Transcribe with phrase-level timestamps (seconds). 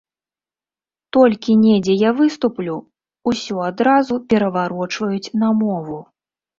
[1.17, 2.77] Толькі недзе я выступлю,
[3.35, 6.05] усё адразу пераварочваюць на мову.